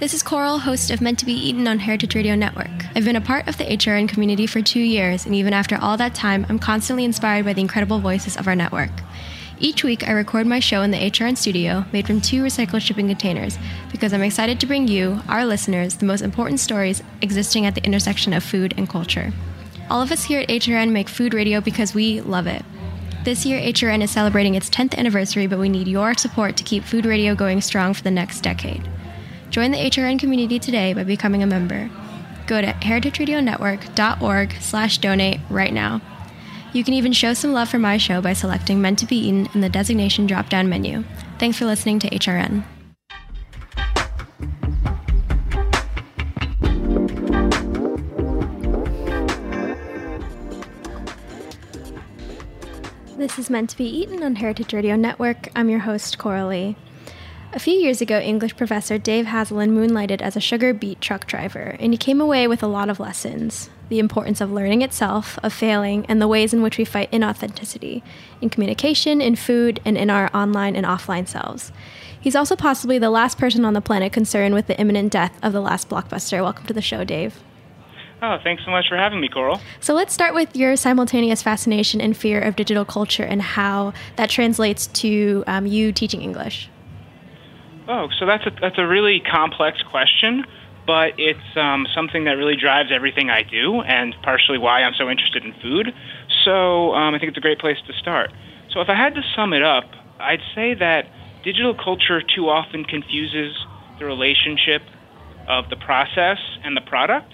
[0.00, 2.70] This is Coral, host of Meant to Be Eaten on Heritage Radio Network.
[2.94, 5.96] I've been a part of the HRN community for two years, and even after all
[5.96, 8.92] that time, I'm constantly inspired by the incredible voices of our network.
[9.58, 13.08] Each week, I record my show in the HRN studio, made from two recycled shipping
[13.08, 13.58] containers,
[13.90, 17.84] because I'm excited to bring you, our listeners, the most important stories existing at the
[17.84, 19.32] intersection of food and culture.
[19.90, 22.64] All of us here at HRN make food radio because we love it.
[23.24, 26.84] This year, HRN is celebrating its 10th anniversary, but we need your support to keep
[26.84, 28.88] food radio going strong for the next decade.
[29.50, 31.90] Join the HRN community today by becoming a member.
[32.46, 36.00] Go to heritageradionetwork.org slash donate right now.
[36.72, 39.48] You can even show some love for my show by selecting Meant to Be Eaten
[39.54, 41.02] in the designation drop down menu.
[41.38, 42.62] Thanks for listening to HRN.
[53.16, 55.48] This is Meant to Be Eaten on Heritage Radio Network.
[55.56, 56.76] I'm your host, Coral Lee.
[57.58, 61.74] A few years ago, English professor Dave Haeselin moonlighted as a sugar beet truck driver,
[61.80, 65.52] and he came away with a lot of lessons the importance of learning itself, of
[65.52, 68.00] failing, and the ways in which we fight inauthenticity
[68.40, 71.72] in communication, in food, and in our online and offline selves.
[72.20, 75.52] He's also possibly the last person on the planet concerned with the imminent death of
[75.52, 76.40] the last blockbuster.
[76.40, 77.42] Welcome to the show, Dave.
[78.22, 79.60] Oh, thanks so much for having me, Coral.
[79.80, 84.30] So let's start with your simultaneous fascination and fear of digital culture and how that
[84.30, 86.70] translates to um, you teaching English.
[87.88, 90.44] Oh, so that's a, that's a really complex question,
[90.86, 95.08] but it's um, something that really drives everything I do, and partially why I'm so
[95.08, 95.94] interested in food.
[96.44, 98.30] So um, I think it's a great place to start.
[98.74, 99.84] So if I had to sum it up,
[100.20, 101.06] I'd say that
[101.42, 103.56] digital culture too often confuses
[103.98, 104.82] the relationship
[105.48, 107.32] of the process and the product.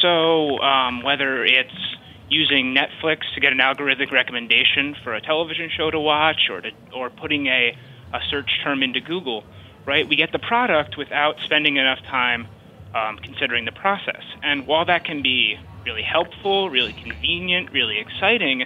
[0.00, 1.96] So um, whether it's
[2.28, 6.70] using Netflix to get an algorithmic recommendation for a television show to watch, or to,
[6.94, 7.76] or putting a,
[8.14, 9.42] a search term into Google
[9.86, 10.08] right?
[10.08, 12.46] We get the product without spending enough time
[12.94, 14.22] um, considering the process.
[14.42, 18.62] And while that can be really helpful, really convenient, really exciting,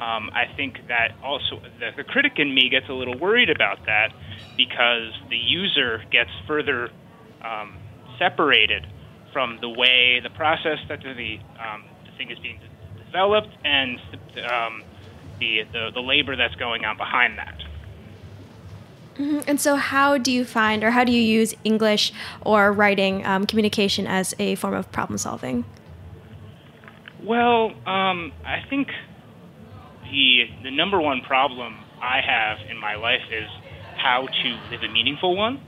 [0.00, 3.86] um, I think that also the, the, critic in me gets a little worried about
[3.86, 4.12] that
[4.56, 6.90] because the user gets further
[7.42, 7.78] um,
[8.18, 8.86] separated
[9.32, 12.60] from the way the process that the, um, the thing is being
[13.06, 13.98] developed and
[14.50, 14.82] um,
[15.38, 17.63] the, the, the labor that's going on behind that.
[19.18, 19.40] Mm-hmm.
[19.46, 23.46] And so, how do you find, or how do you use English or writing um,
[23.46, 25.64] communication as a form of problem solving?
[27.22, 28.88] Well, um, I think
[30.10, 33.48] the the number one problem I have in my life is
[33.96, 35.60] how to live a meaningful one,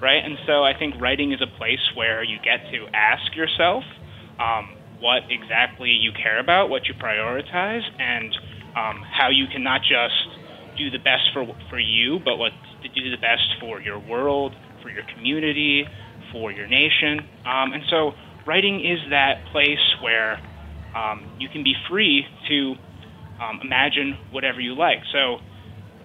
[0.00, 0.24] right?
[0.24, 3.84] And so, I think writing is a place where you get to ask yourself
[4.40, 8.34] um, what exactly you care about, what you prioritize, and
[8.76, 10.41] um, how you can not just
[10.84, 14.54] do the best for for you, but what to do the best for your world,
[14.82, 15.86] for your community,
[16.32, 17.20] for your nation.
[17.46, 18.12] Um, and so,
[18.46, 20.38] writing is that place where
[20.94, 22.74] um, you can be free to
[23.40, 25.00] um, imagine whatever you like.
[25.12, 25.36] So,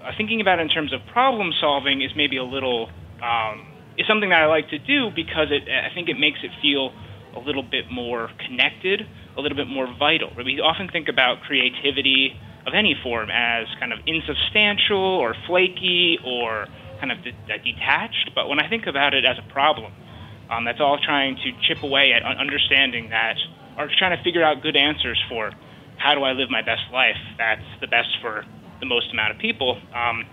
[0.06, 2.90] uh, thinking about it in terms of problem solving is maybe a little
[3.24, 3.66] um,
[3.98, 6.92] is something that I like to do because it I think it makes it feel
[7.36, 9.02] a little bit more connected,
[9.38, 10.30] a little bit more vital.
[10.38, 12.34] We often think about creativity
[12.68, 16.68] of any form as kind of insubstantial or flaky or
[17.00, 18.32] kind of de- detached.
[18.36, 19.94] But when I think about it as a problem,
[20.52, 23.38] um, that's all trying to chip away at understanding that,
[23.78, 25.52] or trying to figure out good answers for
[25.98, 28.46] how do I live my best life that's the best for
[28.80, 29.80] the most amount of people.
[29.96, 30.26] Um,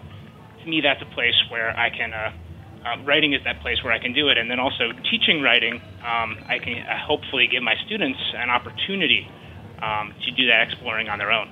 [0.62, 2.32] to me, that's a place where I can uh,
[2.84, 5.80] uh, writing is that place where I can do it, and then also teaching writing,
[6.02, 9.26] um, I can uh, hopefully give my students an opportunity
[9.80, 11.48] um, to do that exploring on their own.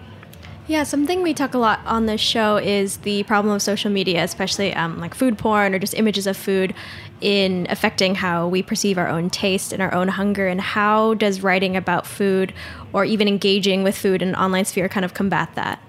[0.69, 4.23] Yeah, something we talk a lot on this show is the problem of social media,
[4.23, 6.73] especially um, like food porn or just images of food,
[7.21, 10.47] in affecting how we perceive our own taste and our own hunger.
[10.47, 12.55] And how does writing about food
[12.93, 15.81] or even engaging with food in an online sphere kind of combat that?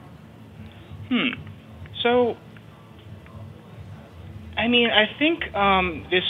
[1.10, 1.30] Hmm.
[2.02, 2.36] So,
[4.58, 6.24] I mean, I think um, this.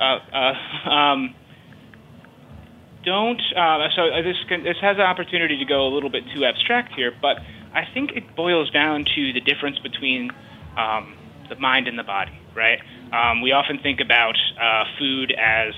[0.00, 1.34] Uh, uh, um,
[3.04, 3.40] don't.
[3.56, 6.44] Uh, so uh, this can, this has an opportunity to go a little bit too
[6.44, 7.38] abstract here, but
[7.74, 10.30] I think it boils down to the difference between
[10.76, 11.16] um,
[11.48, 12.80] the mind and the body, right?
[13.12, 15.74] Um, we often think about uh, food as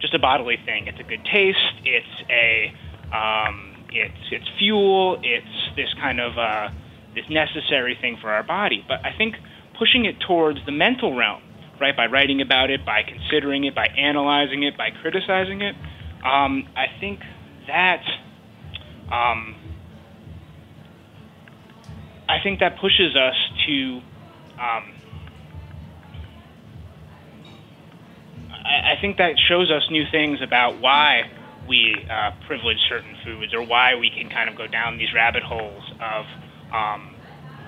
[0.00, 0.86] just a bodily thing.
[0.86, 1.58] It's a good taste.
[1.84, 2.72] It's a
[3.16, 5.18] um, it's it's fuel.
[5.22, 6.68] It's this kind of uh,
[7.14, 8.84] this necessary thing for our body.
[8.86, 9.36] But I think
[9.78, 11.42] pushing it towards the mental realm,
[11.80, 15.74] right, by writing about it, by considering it, by analyzing it, by criticizing it,
[16.26, 17.20] um, I think
[17.68, 18.02] that
[19.12, 19.54] um,
[22.28, 23.36] I think that pushes us
[23.66, 24.00] to.
[24.58, 24.84] Um,
[28.50, 31.22] I, I think that shows us new things about why
[31.68, 35.42] we uh, privilege certain foods or why we can kind of go down these rabbit
[35.44, 36.24] holes of
[36.74, 37.14] um,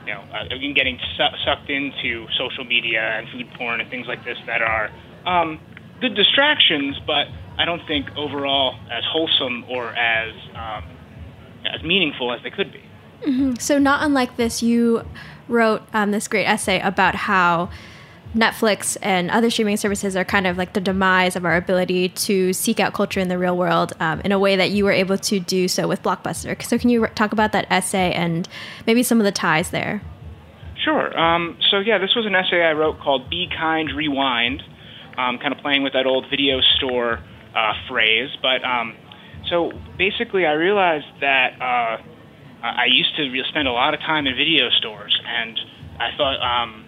[0.05, 4.25] you know uh, getting su- sucked into social media and food porn and things like
[4.25, 4.91] this that are
[5.27, 5.61] um,
[6.01, 7.27] good distractions, but
[7.59, 10.85] I don't think overall as wholesome or as um,
[11.67, 12.83] as meaningful as they could be.
[13.27, 13.55] Mm-hmm.
[13.55, 15.05] So, not unlike this, you
[15.49, 17.69] wrote um, this great essay about how
[18.35, 22.53] Netflix and other streaming services are kind of like the demise of our ability to
[22.53, 25.17] seek out culture in the real world um, in a way that you were able
[25.17, 26.63] to do so with Blockbuster.
[26.63, 28.49] So, can you talk about that essay and
[28.87, 30.01] maybe some of the ties there?
[30.85, 31.19] Sure.
[31.19, 34.63] Um, so, yeah, this was an essay I wrote called Be Kind, Rewind,
[35.17, 37.19] um, kind of playing with that old video store
[37.59, 38.31] uh, phrase.
[38.41, 38.97] But um,
[39.51, 41.95] so basically, I realized that uh,
[42.63, 45.59] I used to spend a lot of time in video stores, and
[45.99, 46.85] I thought, um,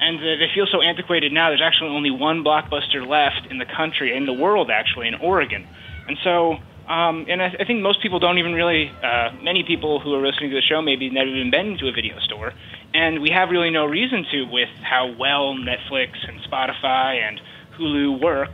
[0.00, 1.50] and they feel so antiquated now.
[1.50, 5.66] There's actually only one blockbuster left in the country, in the world, actually, in Oregon,
[6.08, 6.56] and so.
[6.84, 10.20] Um, and I, I think most people don't even really, uh, many people who are
[10.20, 12.52] listening to the show maybe never even been to a video store.
[12.92, 17.40] And we have really no reason to with how well Netflix and Spotify and
[17.78, 18.52] Hulu work.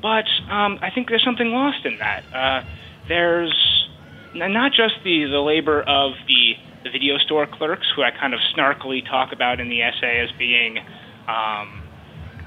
[0.00, 2.24] But um, I think there's something lost in that.
[2.32, 2.68] Uh,
[3.08, 3.88] there's
[4.34, 6.54] not just the, the labor of the,
[6.84, 10.30] the video store clerks, who I kind of snarkily talk about in the essay as
[10.38, 10.78] being
[11.26, 11.82] um,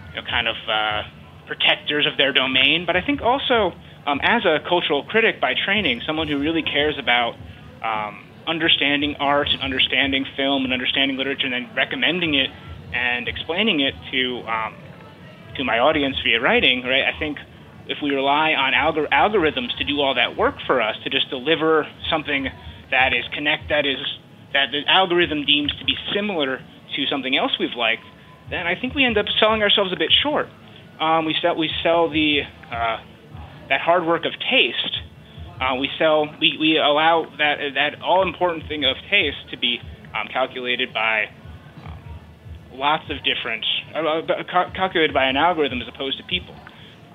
[0.10, 1.04] you know, kind of uh,
[1.48, 3.74] protectors of their domain, but I think also
[4.06, 7.36] um, as a cultural critic by training, someone who really cares about
[7.84, 12.50] um, understanding art and understanding film and understanding literature and then recommending it
[12.94, 14.76] and explaining it to um,
[15.62, 17.06] to my audience via writing, right?
[17.06, 17.38] I think
[17.86, 21.30] if we rely on algor- algorithms to do all that work for us, to just
[21.30, 22.50] deliver something
[22.90, 23.98] that is connect that is
[24.54, 28.04] that the algorithm deems to be similar to something else we've liked,
[28.50, 30.48] then I think we end up selling ourselves a bit short.
[31.00, 32.98] Um, we sell we sell the uh,
[33.70, 34.98] that hard work of taste.
[35.62, 39.80] Uh, we sell we, we allow that that all important thing of taste to be
[40.14, 41.30] um, calculated by
[42.74, 43.64] lots of different,
[43.96, 46.56] uh, uh calculated by an algorithm as opposed to people.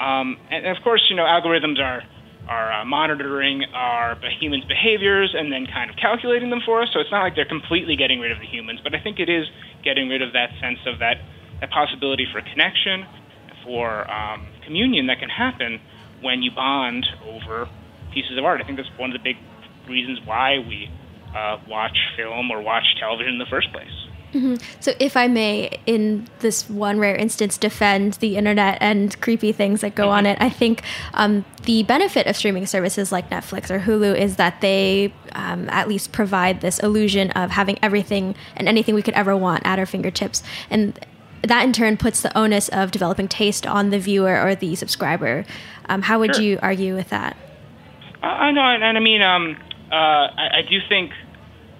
[0.00, 2.02] Um, and, of course, you know, algorithms are
[2.48, 6.88] are uh, monitoring our humans' behaviors and then kind of calculating them for us.
[6.94, 9.28] So it's not like they're completely getting rid of the humans, but I think it
[9.28, 9.46] is
[9.82, 11.18] getting rid of that sense of that,
[11.60, 13.04] that possibility for connection,
[13.64, 15.80] for um, communion that can happen
[16.22, 17.68] when you bond over
[18.14, 18.60] pieces of art.
[18.62, 19.36] I think that's one of the big
[19.88, 20.88] reasons why we
[21.34, 23.92] uh, watch film or watch television in the first place.
[24.36, 24.54] Mm-hmm.
[24.80, 29.80] So, if I may, in this one rare instance, defend the internet and creepy things
[29.80, 30.12] that go mm-hmm.
[30.12, 30.82] on it, I think
[31.14, 35.88] um, the benefit of streaming services like Netflix or Hulu is that they um, at
[35.88, 39.86] least provide this illusion of having everything and anything we could ever want at our
[39.86, 40.42] fingertips.
[40.68, 40.98] And
[41.42, 45.44] that in turn puts the onus of developing taste on the viewer or the subscriber.
[45.88, 46.44] Um, how would sure.
[46.44, 47.36] you argue with that?
[48.22, 49.56] I know, and, and I mean, um,
[49.90, 51.12] uh, I, I do think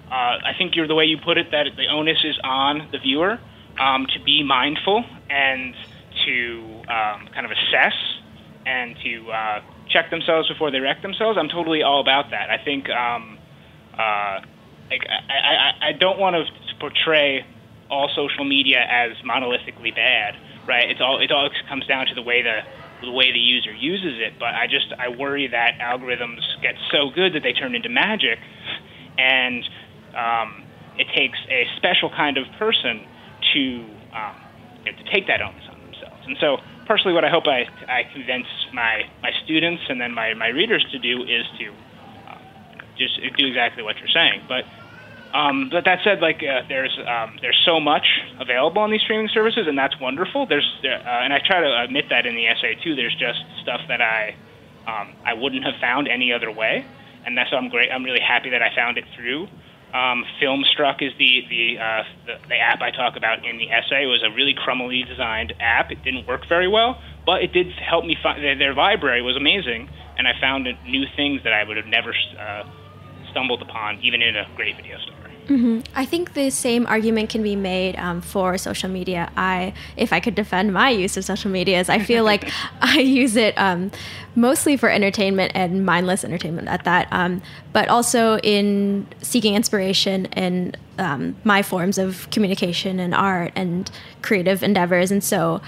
[0.09, 2.99] uh, I think you're the way you put it that the onus is on the
[2.99, 3.39] viewer
[3.79, 5.75] um, to be mindful and
[6.25, 7.93] to um, kind of assess
[8.65, 11.37] and to uh, check themselves before they wreck themselves.
[11.37, 12.49] I'm totally all about that.
[12.49, 13.37] I think um,
[13.93, 14.41] uh,
[14.89, 16.45] like I, I, I don't want to
[16.79, 17.45] portray
[17.89, 20.35] all social media as monolithically bad,
[20.67, 20.89] right?
[20.89, 22.59] It's all it all comes down to the way the
[23.01, 24.33] the way the user uses it.
[24.39, 28.39] But I just I worry that algorithms get so good that they turn into magic,
[29.17, 29.63] and
[30.17, 30.63] um,
[30.97, 33.05] it takes a special kind of person
[33.53, 34.35] to um,
[34.83, 36.23] you know, to take that onus on themselves.
[36.25, 40.33] And so, personally, what I hope I, I convince my, my students and then my,
[40.33, 41.71] my readers to do is to
[42.27, 42.37] uh,
[42.97, 44.41] just do exactly what you're saying.
[44.47, 44.65] But
[45.33, 48.07] um, but that said, like uh, there's um, there's so much
[48.39, 50.45] available on these streaming services, and that's wonderful.
[50.47, 52.95] There's uh, and I try to admit that in the essay too.
[52.95, 54.35] There's just stuff that I
[54.87, 56.85] um, I wouldn't have found any other way,
[57.25, 57.91] and that's I'm great.
[57.91, 59.47] I'm really happy that I found it through.
[59.93, 64.03] Um, Filmstruck is the the, uh, the the app I talk about in the essay.
[64.03, 65.91] It was a really crummily designed app.
[65.91, 69.37] It didn't work very well, but it did help me find their, their library was
[69.37, 72.63] amazing, and I found new things that I would have never uh,
[73.31, 75.26] stumbled upon, even in a great video store.
[75.47, 75.79] Mm-hmm.
[75.95, 79.31] I think the same argument can be made um, for social media.
[79.37, 82.51] I, if I could defend my use of social media, is I feel like
[82.81, 83.91] I use it um,
[84.35, 87.41] mostly for entertainment and mindless entertainment at that, um,
[87.73, 93.89] but also in seeking inspiration in um, my forms of communication and art and
[94.21, 95.11] creative endeavors.
[95.11, 95.61] And so,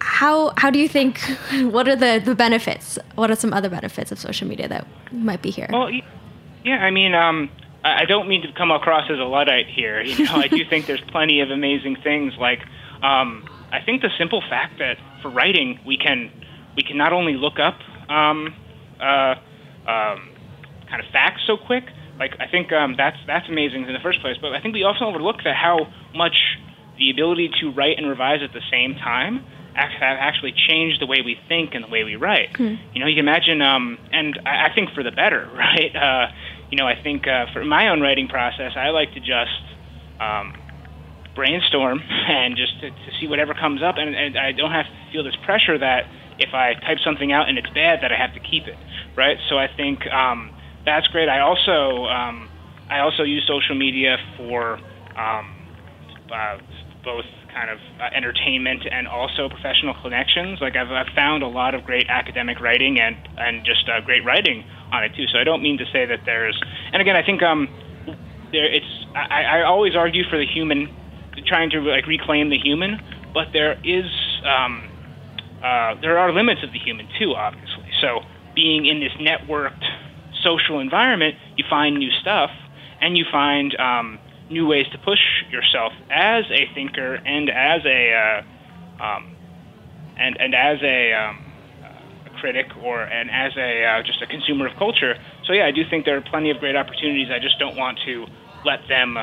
[0.00, 1.20] how how do you think?
[1.60, 2.98] What are the the benefits?
[3.16, 5.68] What are some other benefits of social media that might be here?
[5.70, 5.90] Well,
[6.64, 7.14] yeah, I mean.
[7.86, 10.02] I don't mean to come across as a luddite here.
[10.02, 12.34] You know, I do think there's plenty of amazing things.
[12.38, 12.60] Like,
[13.02, 16.30] um, I think the simple fact that for writing we can
[16.76, 17.78] we can not only look up
[18.08, 18.54] um,
[19.00, 19.34] uh,
[19.86, 20.30] um,
[20.88, 21.84] kind of facts so quick.
[22.18, 24.36] Like, I think um, that's that's amazing in the first place.
[24.40, 26.36] But I think we also overlook that how much
[26.98, 29.44] the ability to write and revise at the same time
[29.76, 32.52] have actually changed the way we think and the way we write.
[32.54, 32.78] Mm.
[32.94, 35.94] You know, you can imagine, um, and I, I think for the better, right?
[35.94, 36.28] Uh,
[36.70, 39.62] you know, I think uh, for my own writing process, I like to just
[40.20, 40.52] um,
[41.34, 45.12] brainstorm and just to, to see whatever comes up, and, and I don't have to
[45.12, 46.04] feel this pressure that
[46.38, 48.76] if I type something out and it's bad, that I have to keep it,
[49.16, 49.38] right?
[49.48, 50.50] So I think um,
[50.84, 51.28] that's great.
[51.28, 52.48] I also um,
[52.90, 54.78] I also use social media for
[55.16, 55.46] um,
[56.30, 56.58] uh,
[57.04, 60.58] both kind of uh, entertainment and also professional connections.
[60.60, 64.24] Like I've, I've found a lot of great academic writing and and just uh, great
[64.24, 65.26] writing on it too.
[65.28, 66.58] So I don't mean to say that there's.
[66.92, 67.68] And again, I think um,
[68.52, 68.86] there it's.
[69.14, 70.88] I, I always argue for the human,
[71.46, 73.00] trying to like reclaim the human,
[73.32, 74.06] but there is
[74.44, 74.88] um,
[75.62, 77.88] uh, there are limits of the human too, obviously.
[78.00, 78.20] So
[78.54, 79.84] being in this networked
[80.42, 82.50] social environment, you find new stuff,
[83.00, 84.18] and you find um,
[84.50, 89.36] new ways to push yourself as a thinker and as a uh, um,
[90.18, 91.45] and and as a um,
[92.40, 95.14] critic or and as a uh, just a consumer of culture.
[95.44, 97.28] So yeah, I do think there are plenty of great opportunities.
[97.30, 98.26] I just don't want to
[98.64, 99.18] let them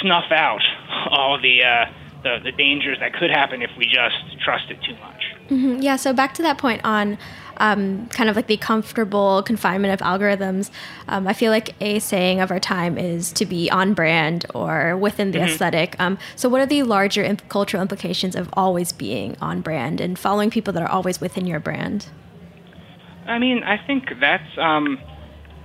[0.00, 0.62] snuff out
[1.10, 1.84] all the uh,
[2.22, 5.13] the, the dangers that could happen if we just trust it too much.
[5.48, 5.82] Mm-hmm.
[5.82, 5.96] Yeah.
[5.96, 7.18] So back to that point on
[7.58, 10.70] um, kind of like the comfortable confinement of algorithms.
[11.08, 14.96] Um, I feel like a saying of our time is to be on brand or
[14.96, 15.48] within the mm-hmm.
[15.48, 15.96] aesthetic.
[15.98, 20.18] Um, so, what are the larger imp- cultural implications of always being on brand and
[20.18, 22.06] following people that are always within your brand?
[23.26, 24.58] I mean, I think that's.
[24.58, 24.98] Um,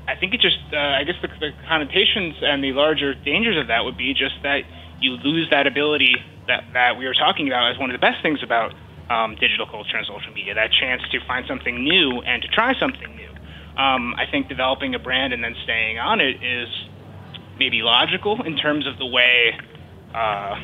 [0.07, 0.59] I think it just.
[0.71, 4.35] Uh, I guess the, the connotations and the larger dangers of that would be just
[4.43, 4.63] that
[5.01, 6.15] you lose that ability
[6.47, 8.73] that that we were talking about as one of the best things about
[9.09, 12.73] um, digital culture and social media, that chance to find something new and to try
[12.79, 13.29] something new.
[13.81, 16.69] Um, I think developing a brand and then staying on it is
[17.57, 19.55] maybe logical in terms of the way,
[20.13, 20.55] uh,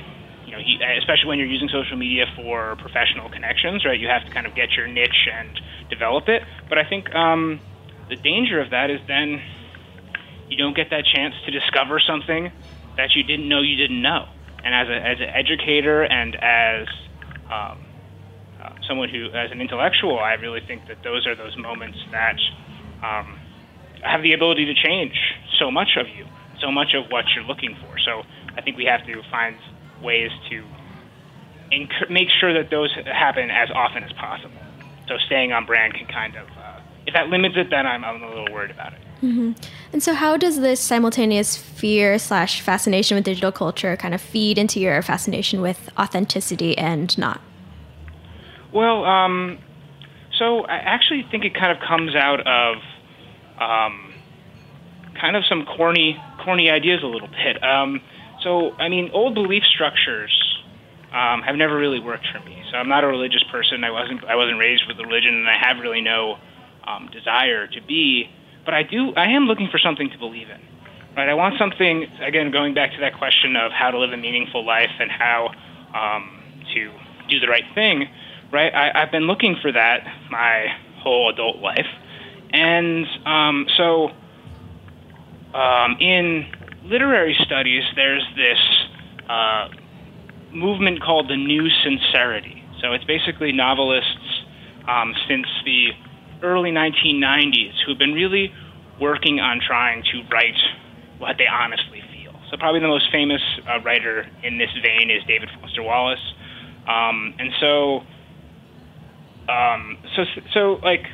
[0.46, 0.60] you know,
[0.98, 4.00] especially when you're using social media for professional connections, right?
[4.00, 5.50] You have to kind of get your niche and
[5.90, 6.44] develop it.
[6.70, 7.60] But I think um,
[8.10, 9.42] the danger of that is then
[10.50, 12.52] you don't get that chance to discover something
[12.98, 14.26] that you didn't know you didn't know.
[14.64, 16.88] And as, a, as an educator and as
[17.52, 17.85] um,
[18.88, 22.38] someone who, as an intellectual, I really think that those are those moments that
[23.04, 23.40] um,
[24.04, 25.16] have the ability to change
[25.60, 26.26] so much of you,
[26.60, 27.98] so much of what you're looking for.
[28.00, 28.24] So
[28.58, 29.58] I think we have to find
[30.02, 30.64] ways to
[31.72, 34.62] inc- make sure that those happen as often as possible.
[35.08, 38.24] So staying on brand can kind of, uh, if that limits it, then I'm, I'm
[38.24, 39.00] a little worried about it.
[39.22, 39.54] Mm-hmm.
[39.94, 44.58] And so, how does this simultaneous fear slash fascination with digital culture kind of feed
[44.58, 47.42] into your fascination with authenticity and not?
[48.76, 49.58] Well, um,
[50.38, 52.76] so I actually think it kind of comes out of
[53.58, 54.14] um,
[55.18, 57.64] kind of some corny, corny ideas a little bit.
[57.64, 58.02] Um,
[58.44, 60.30] so, I mean, old belief structures
[61.14, 62.62] um, have never really worked for me.
[62.70, 63.86] So I'm not a religious person.
[63.86, 64.26] I wasn't.
[64.26, 66.36] I wasn't raised with religion, and I have really no
[66.86, 68.30] um, desire to be.
[68.66, 69.14] But I do.
[69.16, 70.60] I am looking for something to believe in.
[71.16, 71.30] Right.
[71.30, 72.08] I want something.
[72.20, 75.52] Again, going back to that question of how to live a meaningful life and how
[75.96, 76.92] um, to
[77.30, 78.10] do the right thing
[78.52, 78.74] right?
[78.74, 80.68] I, I've been looking for that my
[81.00, 81.88] whole adult life,
[82.52, 84.10] and um, so
[85.54, 86.48] um, in
[86.84, 89.70] literary studies, there's this uh,
[90.52, 92.64] movement called the New Sincerity.
[92.82, 94.44] So it's basically novelists
[94.88, 95.90] um, since the
[96.44, 98.54] early 1990s who've been really
[99.00, 100.58] working on trying to write
[101.18, 102.34] what they honestly feel.
[102.50, 106.20] So probably the most famous uh, writer in this vein is David Foster Wallace.
[106.88, 108.02] Um, and so,
[109.50, 110.24] um, so,
[110.54, 111.06] so like,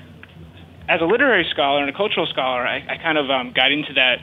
[0.89, 3.93] as a literary scholar and a cultural scholar, I, I kind of um, got into
[3.93, 4.19] that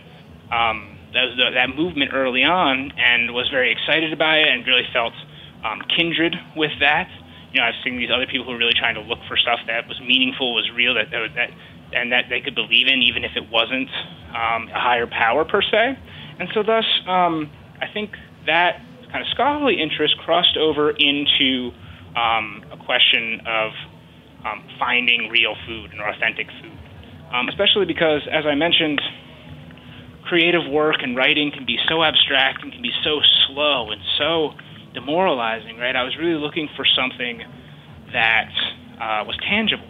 [0.54, 5.12] um, that, that movement early on and was very excited about it and really felt
[5.64, 7.08] um, kindred with that.
[7.52, 9.60] You know, I've seen these other people who are really trying to look for stuff
[9.66, 11.50] that was meaningful, was real, that that, that
[11.92, 13.88] and that they could believe in, even if it wasn't
[14.36, 15.98] um, a higher power per se.
[16.38, 17.50] And so, thus, um,
[17.80, 18.10] I think
[18.46, 21.72] that kind of scholarly interest crossed over into
[22.14, 23.72] um, a question of
[24.45, 26.78] um, finding real food and authentic food,
[27.33, 29.00] um, especially because, as I mentioned,
[30.25, 34.52] creative work and writing can be so abstract and can be so slow and so
[34.95, 35.97] demoralizing, right?
[35.97, 37.42] I was really looking for something
[38.12, 38.52] that
[39.00, 39.88] uh, was tangible.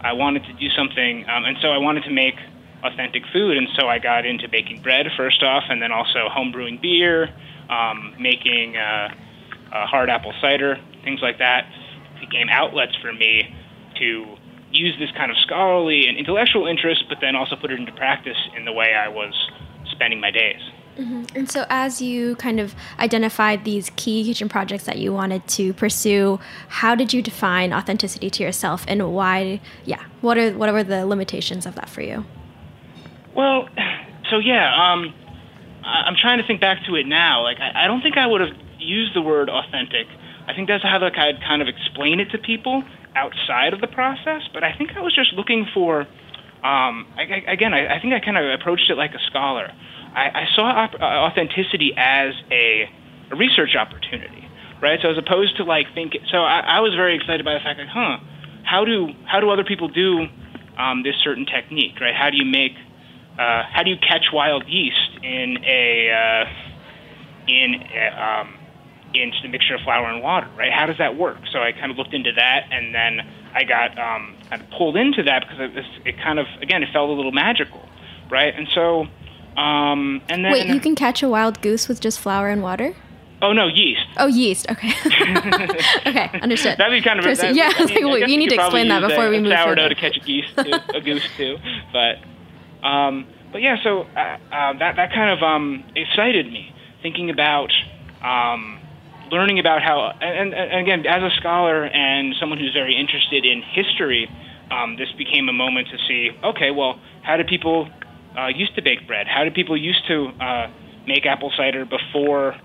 [0.00, 2.34] I wanted to do something, um, and so I wanted to make
[2.82, 6.52] authentic food, and so I got into baking bread first off, and then also home
[6.52, 7.28] brewing beer,
[7.70, 9.08] um, making uh,
[9.72, 11.64] uh, hard apple cider, things like that
[12.20, 13.54] became outlets for me
[13.96, 14.36] to
[14.70, 18.36] use this kind of scholarly and intellectual interest, but then also put it into practice
[18.56, 19.32] in the way I was
[19.90, 20.60] spending my days.
[20.98, 21.36] Mm-hmm.
[21.36, 25.72] And so, as you kind of identified these key kitchen projects that you wanted to
[25.74, 29.60] pursue, how did you define authenticity to yourself, and why?
[29.84, 32.24] Yeah, what are what were the limitations of that for you?
[33.34, 33.68] Well,
[34.30, 35.12] so yeah, um,
[35.82, 37.42] I'm trying to think back to it now.
[37.42, 40.06] Like, I, I don't think I would have used the word authentic.
[40.46, 43.88] I think that's how like I'd kind of explain it to people outside of the
[43.88, 44.42] process.
[44.52, 46.00] But I think I was just looking for.
[46.64, 49.70] Um, I, I, again, I, I think I kind of approached it like a scholar.
[50.14, 52.88] I, saw op- uh, authenticity as a,
[53.32, 54.48] a research opportunity,
[54.80, 54.98] right?
[55.02, 57.78] So as opposed to like thinking, so I, I was very excited by the fact
[57.78, 58.18] that, huh,
[58.64, 60.26] how do how do other people do
[60.78, 62.14] um, this certain technique, right?
[62.14, 62.72] How do you make,
[63.38, 66.44] uh, how do you catch wild yeast in a uh,
[67.48, 68.54] in a, um,
[69.14, 70.72] in just a mixture of flour and water, right?
[70.72, 71.38] How does that work?
[71.52, 73.20] So I kind of looked into that, and then
[73.54, 76.90] I got um, kind of pulled into that because it, it kind of again it
[76.92, 77.88] felt a little magical,
[78.30, 78.54] right?
[78.54, 79.06] And so
[79.56, 82.96] um, and then Wait, you can catch a wild goose with just flour and water?
[83.42, 84.06] Oh no, yeast.
[84.16, 84.70] Oh, yeast.
[84.70, 84.92] Okay.
[86.06, 86.78] okay, understood.
[86.78, 87.72] That'd be kind of that, yeah.
[87.76, 90.16] I mean, like, you need to explain that before a, we move sourdough to catch
[90.16, 91.58] a goose, too, a goose too.
[91.92, 93.76] But, um, but yeah.
[93.82, 97.70] So uh, uh, that that kind of um, excited me thinking about
[98.22, 98.73] um,
[99.30, 103.62] learning about how, and, and, again, as a scholar and someone who's very interested in
[103.62, 104.28] history,
[104.70, 106.30] um, this became a moment to see.
[106.42, 107.88] Okay, well, how did people
[108.38, 109.26] uh, used to bake bread?
[109.26, 110.70] How did people used to uh,
[111.06, 112.56] make apple cider before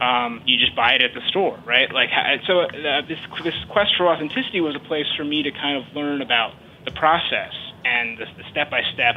[0.00, 1.90] um, you just buy it at the store, right?
[1.92, 2.10] Like,
[2.46, 5.94] so uh, this this quest for authenticity was a place for me to kind of
[5.94, 6.52] learn about
[6.84, 7.52] the process
[7.84, 9.16] and the step by step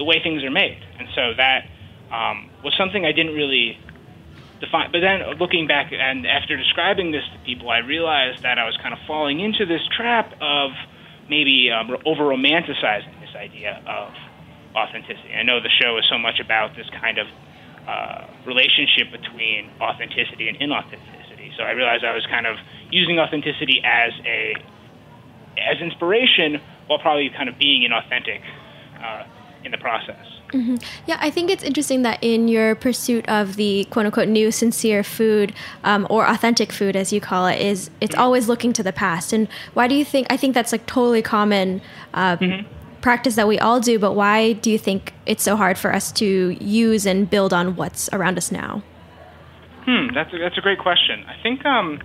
[0.00, 1.68] the way things are made, and so that
[2.10, 3.78] um, was something I didn't really
[4.60, 8.76] But then looking back and after describing this to people, I realized that I was
[8.82, 10.72] kind of falling into this trap of
[11.28, 14.12] maybe um, over romanticizing this idea of
[14.76, 15.32] authenticity.
[15.32, 17.26] I know the show is so much about this kind of
[17.88, 21.56] uh, relationship between authenticity and inauthenticity.
[21.56, 22.56] So I realized I was kind of
[22.90, 24.54] using authenticity as a
[25.56, 28.42] as inspiration while probably kind of being inauthentic
[29.02, 29.24] uh,
[29.64, 30.39] in the process.
[30.52, 30.76] Mm-hmm.
[31.06, 35.02] Yeah, I think it's interesting that in your pursuit of the quote unquote new sincere
[35.02, 38.92] food um, or authentic food, as you call it, is it's always looking to the
[38.92, 39.32] past.
[39.32, 40.26] And why do you think?
[40.30, 41.80] I think that's like totally common.
[42.14, 42.68] Uh, mm-hmm.
[43.00, 46.12] Practice that we all do, but why do you think it's so hard for us
[46.12, 48.82] to use and build on what's around us now?
[49.86, 51.24] Hmm, that's a, that's a great question.
[51.26, 51.98] I think um,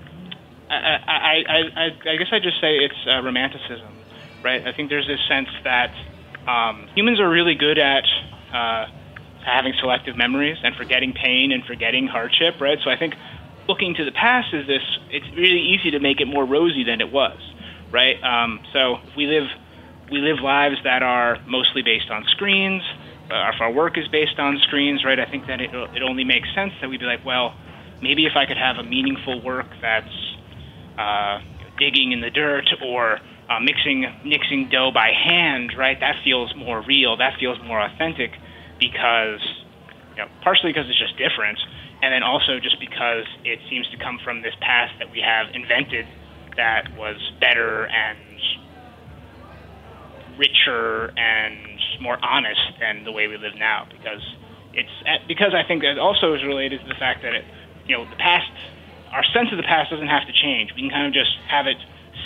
[0.70, 1.44] I, I,
[1.76, 3.94] I, I, guess I just say it's uh, romanticism,
[4.42, 4.66] right?
[4.66, 5.94] I think there's this sense that
[6.48, 8.06] um, humans are really good at
[8.56, 8.86] uh,
[9.46, 12.80] having selective memories and forgetting pain and forgetting hardship, right?
[12.84, 13.14] So I think
[13.68, 14.82] looking to the past is this.
[15.12, 17.38] It's really easy to make it more rosy than it was,
[17.92, 18.16] right?
[18.24, 19.48] Um, so we live
[20.12, 22.84] we live lives that are mostly based on screens.
[23.30, 25.20] Uh, if our work is based on screens, right?
[25.20, 27.54] I think that it it only makes sense that we'd be like, well,
[28.02, 30.16] maybe if I could have a meaningful work that's
[30.98, 31.40] uh,
[31.78, 35.98] digging in the dirt or uh, mixing mixing dough by hand, right?
[36.00, 37.18] That feels more real.
[37.18, 38.32] That feels more authentic
[38.80, 39.42] because,
[40.16, 41.60] you know, partially because it's just different,
[42.02, 45.48] and then also just because it seems to come from this past that we have
[45.54, 46.06] invented
[46.58, 48.18] that was better and
[50.38, 53.88] richer and more honest than the way we live now.
[53.90, 54.22] Because
[54.74, 54.92] it's
[55.28, 57.46] because I think that also is related to the fact that it,
[57.88, 58.52] you know, the past
[59.12, 60.72] our sense of the past doesn't have to change.
[60.76, 61.78] We can kind of just have it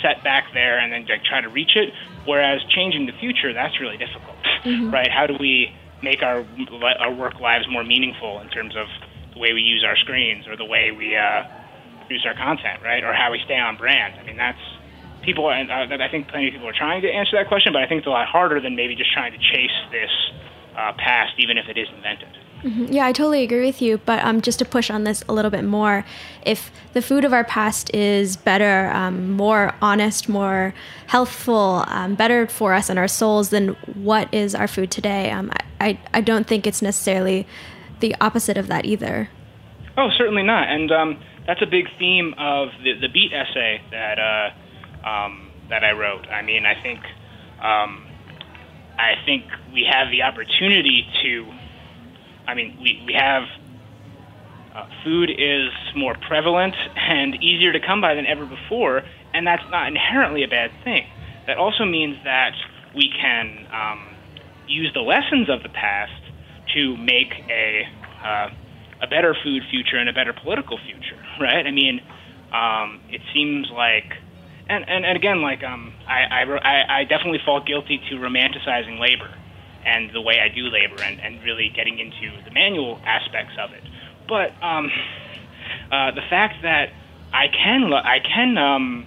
[0.02, 1.94] set back there and then like, try to reach it.
[2.26, 4.90] Whereas changing the future, that's really difficult, mm-hmm.
[4.90, 5.10] right?
[5.10, 6.44] How do we make our
[6.98, 8.86] our work lives more meaningful in terms of
[9.34, 11.44] the way we use our screens or the way we uh,
[12.00, 13.04] produce our content, right?
[13.04, 14.14] Or how we stay on brand.
[14.18, 14.58] I mean, that's
[15.22, 15.50] people.
[15.50, 17.86] And uh, I think plenty of people are trying to answer that question, but I
[17.86, 20.10] think it's a lot harder than maybe just trying to chase this
[20.76, 22.28] uh, past, even if it is invented.
[22.62, 22.92] Mm-hmm.
[22.92, 23.98] Yeah, I totally agree with you.
[23.98, 26.04] But um, just to push on this a little bit more,
[26.44, 30.74] if the food of our past is better, um, more honest, more
[31.06, 35.30] healthful, um, better for us and our souls, then what is our food today?
[35.30, 37.46] Um, I, I don't think it's necessarily
[38.00, 39.28] the opposite of that either.
[39.96, 40.68] Oh, certainly not.
[40.68, 45.82] And um, that's a big theme of the, the Beet essay that, uh, um, that
[45.84, 46.26] I wrote.
[46.28, 47.00] I mean, I think.
[47.62, 51.46] I think we have the opportunity to
[52.50, 53.44] I mean, we, we have
[54.74, 59.62] uh, food is more prevalent and easier to come by than ever before, and that's
[59.70, 61.06] not inherently a bad thing.
[61.46, 62.54] That also means that
[62.94, 64.09] we can um,
[64.70, 66.22] use the lessons of the past
[66.74, 67.88] to make a
[68.24, 68.50] uh,
[69.02, 71.66] a better food future and a better political future, right?
[71.66, 72.00] I mean,
[72.52, 74.12] um, it seems like,
[74.68, 79.34] and, and, and again, like um, I, I, I definitely fall guilty to romanticizing labor
[79.84, 83.72] and the way I do labor and, and really getting into the manual aspects of
[83.72, 83.82] it.
[84.28, 84.90] But um,
[85.90, 86.92] uh, the fact that
[87.32, 89.06] I can, I can, um,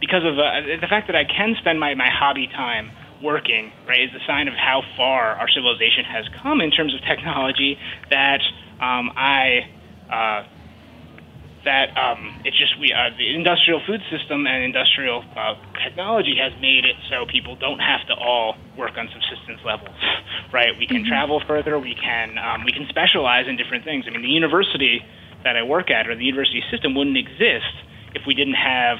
[0.00, 2.90] because of uh, the fact that I can spend my, my hobby time
[3.22, 7.00] working, right, is a sign of how far our civilization has come in terms of
[7.02, 7.78] technology.
[8.10, 8.40] That
[8.80, 9.68] um, I
[10.10, 10.44] uh,
[11.64, 15.54] that um, it's just we uh, the industrial food system and industrial uh,
[15.84, 19.96] technology has made it so people don't have to all work on subsistence levels,
[20.52, 20.78] right?
[20.78, 21.08] We can mm-hmm.
[21.08, 21.78] travel further.
[21.78, 24.04] We can um, we can specialize in different things.
[24.06, 25.04] I mean, the university
[25.44, 27.74] that I work at or the university system wouldn't exist
[28.14, 28.98] if we didn't have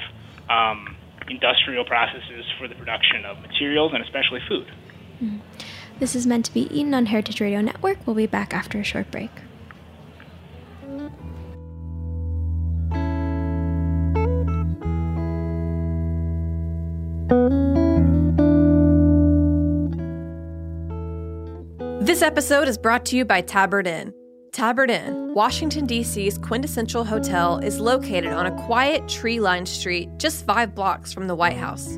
[0.49, 0.88] um,
[1.29, 4.67] industrial processes for the production of materials and especially food.
[5.21, 5.37] Mm-hmm.
[5.99, 7.97] This is meant to be eaten on Heritage Radio Network.
[8.05, 9.31] We'll be back after a short break.
[22.01, 24.13] This episode is brought to you by Tabard Inn.
[24.59, 30.45] Tabard Inn, Washington, D.C.'s quintessential hotel, is located on a quiet, tree lined street just
[30.45, 31.97] five blocks from the White House.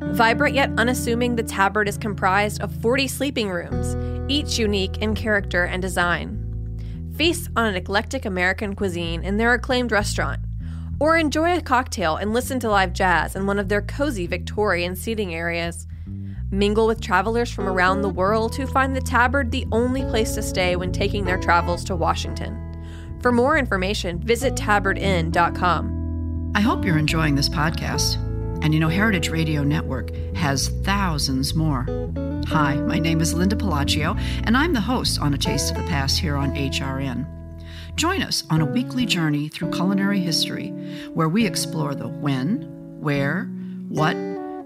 [0.00, 3.96] Vibrant yet unassuming, the Tabard is comprised of 40 sleeping rooms,
[4.30, 7.14] each unique in character and design.
[7.16, 10.42] Feast on an eclectic American cuisine in their acclaimed restaurant,
[11.00, 14.94] or enjoy a cocktail and listen to live jazz in one of their cozy Victorian
[14.94, 15.86] seating areas.
[16.50, 20.42] Mingle with travelers from around the world who find the Tabard the only place to
[20.42, 22.60] stay when taking their travels to Washington.
[23.20, 26.52] For more information, visit tabardinn.com.
[26.54, 28.16] I hope you're enjoying this podcast.
[28.62, 31.86] And you know, Heritage Radio Network has thousands more.
[32.46, 35.82] Hi, my name is Linda Pelaccio, and I'm the host on A Taste of the
[35.84, 37.26] Past here on HRN.
[37.96, 40.68] Join us on a weekly journey through culinary history
[41.14, 43.44] where we explore the when, where,
[43.88, 44.16] what,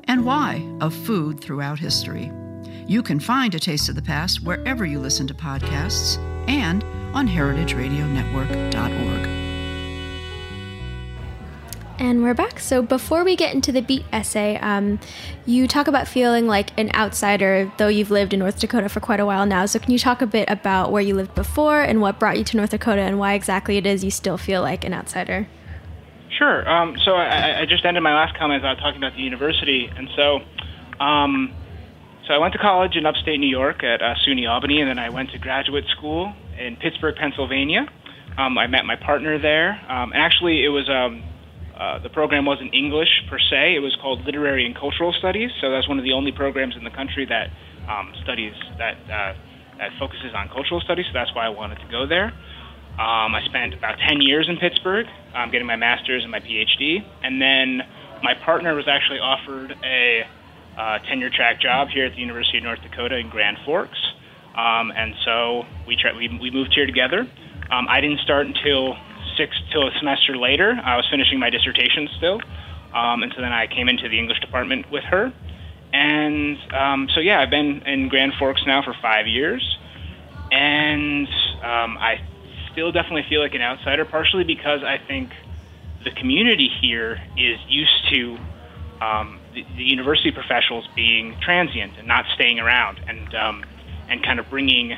[0.08, 2.32] and why of food throughout history.
[2.86, 6.18] You can find A Taste of the Past wherever you listen to podcasts
[6.48, 6.82] and
[7.14, 9.38] on heritageradionetwork.org.
[12.00, 12.60] And we're back.
[12.60, 15.00] So before we get into the beet essay, um,
[15.46, 19.18] you talk about feeling like an outsider, though you've lived in North Dakota for quite
[19.18, 19.66] a while now.
[19.66, 22.44] So can you talk a bit about where you lived before and what brought you
[22.44, 25.48] to North Dakota and why exactly it is you still feel like an outsider?
[26.38, 26.68] Sure.
[26.68, 30.08] Um, so I, I, just ended my last comment about talking about the university, and
[30.14, 30.38] so,
[31.02, 31.52] um,
[32.28, 35.00] so I went to college in upstate New York at uh, SUNY Albany, and then
[35.00, 37.86] I went to graduate school in Pittsburgh, Pennsylvania.
[38.38, 41.24] Um, I met my partner there, um, and actually, it was um,
[41.76, 45.50] uh, the program wasn't English per se; it was called Literary and Cultural Studies.
[45.60, 47.50] So that's one of the only programs in the country that
[47.90, 49.34] um, studies that uh,
[49.78, 51.06] that focuses on cultural studies.
[51.06, 52.32] So that's why I wanted to go there.
[52.98, 57.04] Um, I spent about 10 years in Pittsburgh, um, getting my master's and my PhD.
[57.22, 57.86] And then
[58.24, 60.26] my partner was actually offered a
[60.76, 63.98] uh, tenure track job here at the University of North Dakota in Grand Forks.
[64.56, 67.20] Um, and so we, tried, we, we moved here together.
[67.70, 68.96] Um, I didn't start until
[69.36, 70.74] six till a semester later.
[70.82, 72.40] I was finishing my dissertation still.
[72.92, 75.32] Um, and so then I came into the English department with her.
[75.92, 79.78] And um, so, yeah, I've been in Grand Forks now for five years.
[80.50, 81.28] And
[81.62, 82.20] um, I
[82.78, 85.30] still definitely feel like an outsider, partially because I think
[86.04, 88.38] the community here is used to
[89.04, 93.64] um, the, the, university professionals being transient and not staying around, and um,
[94.08, 94.96] and kind of bringing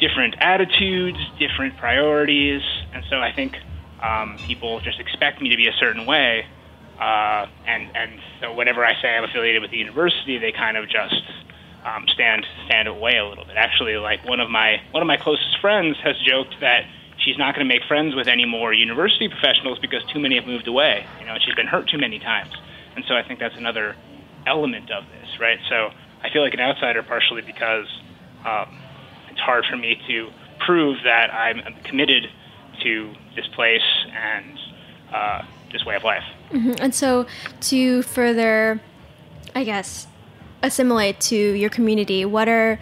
[0.00, 2.62] different attitudes, different priorities,
[2.94, 3.54] and so I think
[4.02, 6.46] um, people just expect me to be a certain way,
[6.98, 10.88] uh, and and so whenever I say I'm affiliated with the university, they kind of
[10.88, 11.22] just
[11.84, 13.56] um, stand stand away a little bit.
[13.56, 16.84] Actually, like one of my one of my closest friends has joked that
[17.18, 20.46] she's not going to make friends with any more university professionals because too many have
[20.46, 21.06] moved away.
[21.20, 22.52] You know, she's been hurt too many times,
[22.96, 23.96] and so I think that's another
[24.46, 25.58] element of this, right?
[25.68, 25.90] So
[26.22, 27.86] I feel like an outsider partially because
[28.44, 28.78] um,
[29.30, 30.30] it's hard for me to
[30.64, 32.28] prove that I'm committed
[32.82, 34.58] to this place and
[35.12, 35.42] uh,
[35.72, 36.24] this way of life.
[36.50, 36.74] Mm-hmm.
[36.78, 37.26] And so,
[37.62, 38.80] to further,
[39.54, 40.06] I guess,
[40.62, 42.78] assimilate to your community, what are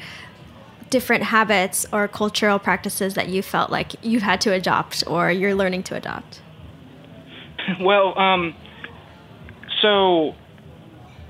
[0.90, 5.54] different habits or cultural practices that you felt like you've had to adopt or you're
[5.54, 6.42] learning to adopt?
[7.80, 8.54] Well, um,
[9.80, 10.34] so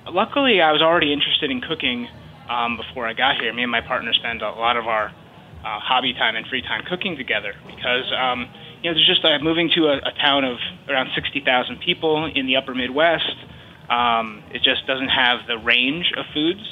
[0.06, 2.08] luckily I was already interested in cooking
[2.48, 3.52] um, before I got here.
[3.52, 6.82] Me and my partner spend a lot of our uh, hobby time and free time
[6.88, 8.48] cooking together because um,
[8.82, 10.56] you know there's just uh, moving to a, a town of
[10.88, 13.36] around 60,000 people in the Upper Midwest.
[13.90, 16.62] Um, it just doesn't have the range of foods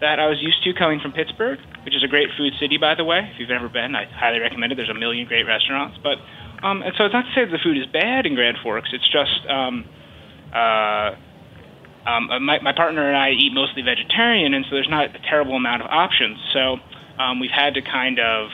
[0.00, 2.94] that I was used to coming from Pittsburgh, which is a great food city, by
[2.94, 3.28] the way.
[3.34, 4.76] If you've ever been, I highly recommend it.
[4.76, 6.18] There's a million great restaurants, but
[6.62, 8.90] um, and so it's not to say that the food is bad in Grand Forks.
[8.92, 9.84] It's just um,
[10.54, 11.14] uh,
[12.06, 15.18] um, uh, my, my partner and I eat mostly vegetarian, and so there's not a
[15.28, 16.38] terrible amount of options.
[16.52, 16.78] So
[17.18, 18.50] um, we've had to kind of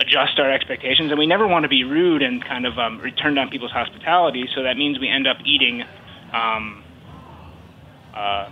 [0.00, 3.34] adjust our expectations, and we never want to be rude and kind of um, return
[3.34, 4.48] down people's hospitality.
[4.54, 5.82] So that means we end up eating
[6.32, 6.84] um,
[8.16, 8.50] uh,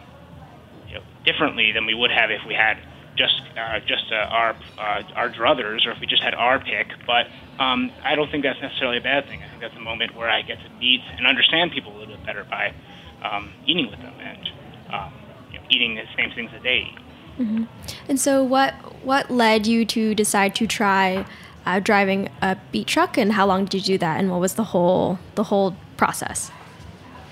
[0.88, 2.79] you know, differently than we would have if we had
[3.16, 6.88] just uh, just uh, our uh, our druthers, or if we just had our pick.
[7.07, 7.27] But
[7.59, 9.42] um, I don't think that's necessarily a bad thing.
[9.42, 12.16] I think that's a moment where I get to meet and understand people a little
[12.16, 12.74] bit better by
[13.22, 14.48] um, eating with them and
[14.92, 15.12] um,
[15.53, 16.98] you know, eating the same things that they eat.
[17.38, 17.64] Mm-hmm.
[18.09, 18.74] And so, what
[19.05, 21.27] what led you to decide to try
[21.66, 24.55] uh, driving a beet truck, and how long did you do that, and what was
[24.55, 26.50] the whole the whole process?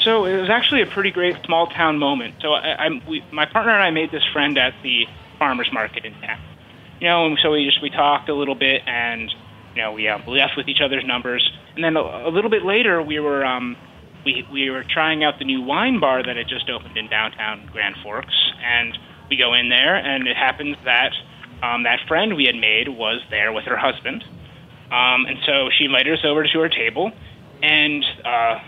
[0.05, 2.37] So it was actually a pretty great small town moment.
[2.41, 5.07] So I, I we, my partner and I made this friend at the
[5.39, 6.41] farmers market in town.
[7.01, 9.33] You know, and so we just we talked a little bit, and
[9.75, 12.65] you know we um, left with each other's numbers, and then a, a little bit
[12.65, 13.77] later we were um,
[14.25, 17.69] we we were trying out the new wine bar that had just opened in downtown
[17.73, 18.97] Grand Forks, and
[19.29, 21.13] we go in there, and it happens that
[21.63, 24.23] um, that friend we had made was there with her husband,
[24.91, 27.11] um, and so she invited us over to her table,
[27.63, 28.61] and uh,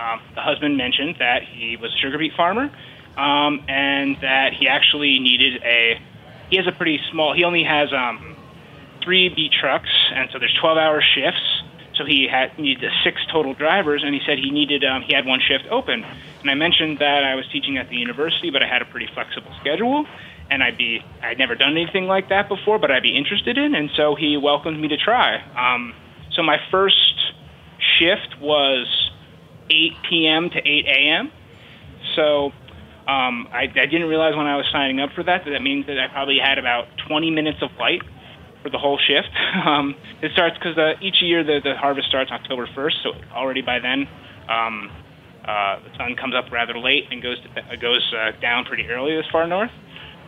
[0.00, 2.70] um, the husband mentioned that he was a sugar beet farmer,
[3.16, 6.00] um, and that he actually needed a
[6.48, 8.36] he has a pretty small he only has um,
[9.04, 11.62] three beet trucks, and so there's 12 hour shifts
[12.00, 15.26] so he had needed six total drivers, and he said he needed um, he had
[15.26, 16.02] one shift open.
[16.40, 19.06] And I mentioned that I was teaching at the university, but I had a pretty
[19.12, 20.06] flexible schedule,
[20.50, 23.74] and I'd be I'd never done anything like that before, but I'd be interested in.
[23.74, 25.42] And so he welcomed me to try.
[25.52, 25.92] Um,
[26.32, 27.34] so my first
[27.98, 29.09] shift was
[29.70, 30.50] 8 p.m.
[30.50, 31.32] to 8 a.m.
[32.16, 32.52] So
[33.08, 35.86] um, I, I didn't realize when I was signing up for that that that means
[35.86, 38.02] that I probably had about 20 minutes of light
[38.62, 39.28] for the whole shift.
[39.60, 43.60] Um, it starts because uh, each year the, the harvest starts October 1st, so already
[43.60, 44.08] by then
[44.48, 44.90] um,
[45.44, 48.86] uh, the sun comes up rather late and goes to, uh, goes uh, down pretty
[48.88, 49.70] early this far north.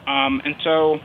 [0.06, 0.98] Um, and so,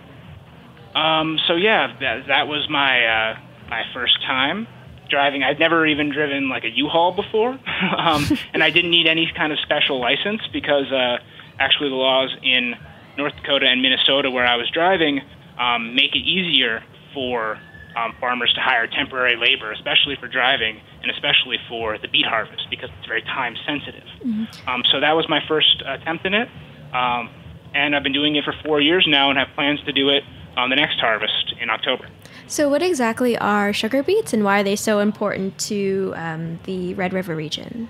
[1.00, 4.68] um, so yeah, that, that was my uh, my first time
[5.08, 5.44] driving.
[5.44, 7.52] I'd never even driven like a U-Haul before,
[7.98, 11.18] um, and I didn't need any kind of special license because uh,
[11.60, 12.76] actually the laws in
[13.18, 15.22] North Dakota and Minnesota where I was driving
[15.58, 17.60] um, make it easier for
[17.96, 22.68] um, farmers to hire temporary labor, especially for driving and especially for the beet harvest
[22.70, 24.08] because it's very time sensitive.
[24.24, 24.70] Mm-hmm.
[24.70, 26.50] Um, so that was my first attempt in it,
[26.94, 27.30] um,
[27.74, 30.24] and I've been doing it for four years now and have plans to do it
[30.56, 32.08] on the next harvest in October.
[32.48, 36.94] So, what exactly are sugar beets and why are they so important to um, the
[36.94, 37.90] Red River region?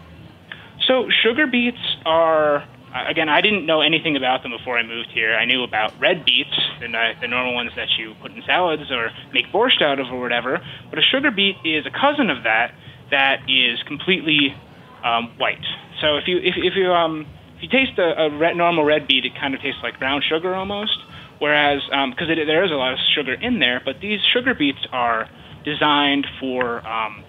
[0.88, 2.68] So, sugar beets are
[3.06, 5.36] again, I didn't know anything about them before I moved here.
[5.36, 6.88] I knew about red beets, the,
[7.22, 10.60] the normal ones that you put in salads or make borscht out of or whatever.
[10.90, 12.74] But a sugar beet is a cousin of that
[13.12, 14.56] that is completely
[15.04, 15.64] um, white.
[16.02, 17.26] So if you if, if you um,
[17.58, 20.22] if you taste a, a red, normal red beet, it kind of tastes like brown
[20.28, 20.98] sugar almost.
[21.40, 24.86] Whereas because um, there is a lot of sugar in there, but these sugar beets
[24.92, 25.30] are
[25.64, 27.24] designed for um,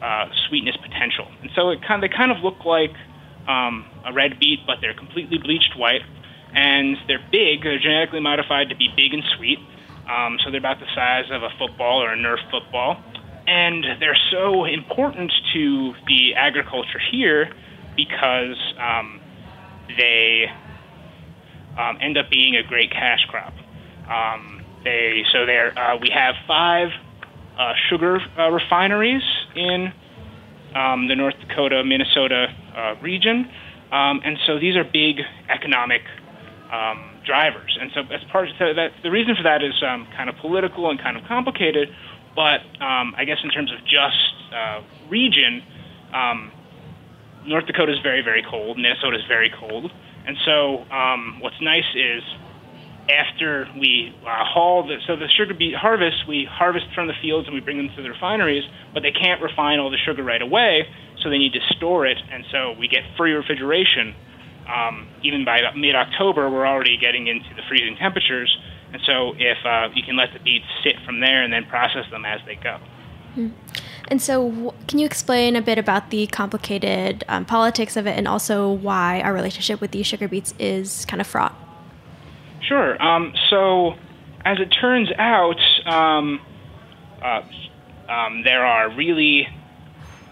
[0.00, 2.94] uh, sweetness potential, and so it kind of, they kind of look like
[3.48, 6.02] um, a red beet, but they're completely bleached white,
[6.54, 7.64] and they're big.
[7.64, 9.58] They're genetically modified to be big and sweet,
[10.08, 13.02] um, so they're about the size of a football or a Nerf football,
[13.48, 17.50] and they're so important to the agriculture here
[17.96, 19.20] because um,
[19.96, 20.46] they
[21.78, 23.54] um, end up being a great cash crop.
[24.10, 26.88] Um, they so there uh, we have five
[27.58, 29.22] uh, sugar uh, refineries
[29.54, 29.92] in
[30.74, 33.50] um, the North Dakota Minnesota uh, region,
[33.92, 36.02] um, and so these are big economic
[36.72, 37.78] um, drivers.
[37.80, 40.90] And so, as part of that, the reason for that is um, kind of political
[40.90, 41.88] and kind of complicated.
[42.34, 45.60] But I guess in terms of just uh, region,
[47.44, 48.78] North Dakota is very, very cold.
[48.78, 49.90] Minnesota is very cold.
[50.28, 52.22] And so, um, what's nice is
[53.08, 57.48] after we uh, haul the so the sugar beet harvest, we harvest from the fields
[57.48, 60.42] and we bring them to the refineries, but they can't refine all the sugar right
[60.42, 60.86] away,
[61.22, 64.14] so they need to store it, and so we get free refrigeration.
[64.68, 68.54] Um, even by mid-October, we're already getting into the freezing temperatures,
[68.92, 72.04] and so if uh, you can let the beets sit from there and then process
[72.10, 72.78] them as they go.
[73.34, 73.54] Mm.
[74.10, 78.26] And so, can you explain a bit about the complicated um, politics of it and
[78.26, 81.54] also why our relationship with these sugar beets is kind of fraught?
[82.66, 83.00] Sure.
[83.02, 83.94] Um, so,
[84.46, 86.40] as it turns out, um,
[87.22, 87.42] uh,
[88.08, 89.46] um, there are really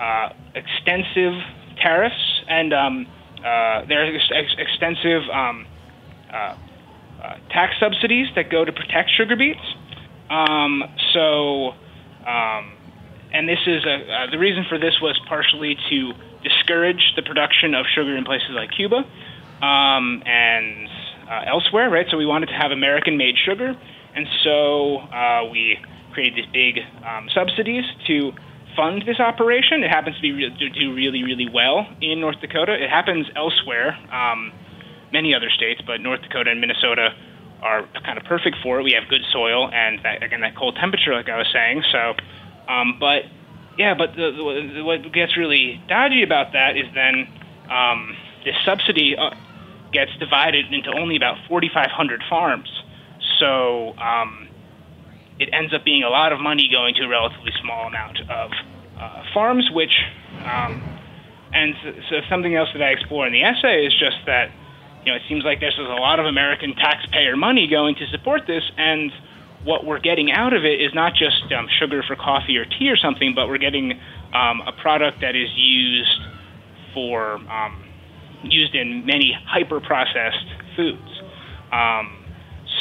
[0.00, 1.34] uh, extensive
[1.76, 3.06] tariffs and um,
[3.38, 5.66] uh, there are ex- extensive um,
[6.32, 6.56] uh,
[7.22, 9.60] uh, tax subsidies that go to protect sugar beets.
[11.12, 11.74] so,
[13.36, 17.74] and this is a, uh, the reason for this was partially to discourage the production
[17.74, 19.04] of sugar in places like Cuba
[19.60, 20.88] um, and
[21.28, 22.06] uh, elsewhere, right?
[22.10, 23.76] So we wanted to have American-made sugar,
[24.14, 25.76] and so uh, we
[26.12, 28.32] created these big um, subsidies to
[28.74, 29.84] fund this operation.
[29.84, 32.72] It happens to be re- to do really, really well in North Dakota.
[32.72, 34.52] It happens elsewhere, um,
[35.12, 37.12] many other states, but North Dakota and Minnesota
[37.60, 38.82] are kind of perfect for it.
[38.82, 41.82] We have good soil and that, again that cold temperature, like I was saying.
[41.92, 42.14] So
[42.68, 43.22] um, but
[43.78, 47.28] yeah, but the, the, what gets really dodgy about that is then
[47.70, 49.30] um, this subsidy uh,
[49.92, 52.68] gets divided into only about 4,500 farms.
[53.38, 54.48] So um,
[55.38, 58.50] it ends up being a lot of money going to a relatively small amount of
[58.98, 59.92] uh, farms, which
[60.44, 60.82] um,
[61.52, 64.50] and so, so something else that I explore in the essay is just that
[65.04, 68.46] you know it seems like there's a lot of American taxpayer money going to support
[68.46, 69.12] this, and
[69.64, 72.88] what we're getting out of it is not just um, sugar for coffee or tea
[72.88, 73.98] or something, but we're getting
[74.32, 76.20] um, a product that is used
[76.94, 77.84] for um,
[78.44, 81.22] used in many hyper processed foods.
[81.72, 82.24] Um,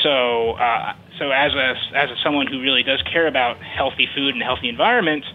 [0.03, 4.35] so, uh, so as a as a someone who really does care about healthy food
[4.35, 5.25] and healthy environment,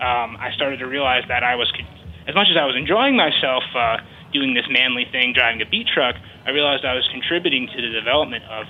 [0.00, 1.72] um, I started to realize that I was,
[2.28, 3.98] as much as I was enjoying myself uh,
[4.32, 6.14] doing this manly thing, driving a beet truck,
[6.46, 8.66] I realized I was contributing to the development of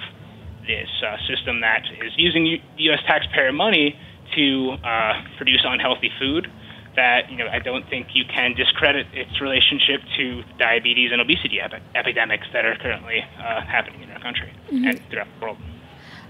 [0.67, 3.01] this uh, system that is using U- U.S.
[3.07, 3.99] taxpayer money
[4.37, 6.51] to uh, produce unhealthy food.
[6.97, 11.61] That you know, I don't think you can discredit its relationship to diabetes and obesity
[11.61, 14.89] epi- epidemics that are currently uh, happening in our country mm-hmm.
[14.89, 15.57] and throughout the world.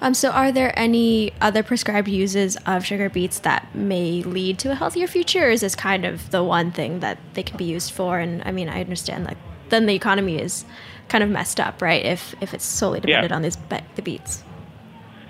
[0.03, 4.71] Um, so, are there any other prescribed uses of sugar beets that may lead to
[4.71, 7.65] a healthier future, or is this kind of the one thing that they can be
[7.65, 8.19] used for?
[8.19, 9.37] And I mean, I understand that
[9.71, 10.65] then the economy is
[11.09, 12.05] kind of messed up, right?
[12.05, 13.37] If if it's solely dependent yeah.
[13.37, 14.45] on these be- the beets.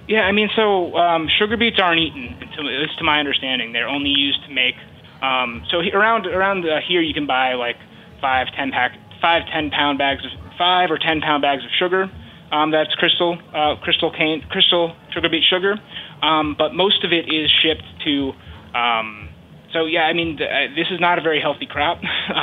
[0.08, 3.72] Yeah, I mean, so um, sugar beets aren't eaten, at least to my understanding.
[3.72, 4.74] They're only used to make.
[5.22, 7.76] Um, so he, around around uh, here, you can buy like
[8.20, 12.10] five, ten pack, five, ten pound bags of five or ten pound bags of sugar.
[12.50, 15.76] Um, that's crystal, uh, crystal cane, crystal sugar beet sugar.
[16.22, 18.32] Um, but most of it is shipped to.
[18.76, 19.28] Um,
[19.72, 22.00] so yeah, I mean, th- uh, this is not a very healthy crop.